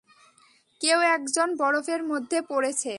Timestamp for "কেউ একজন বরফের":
0.81-2.01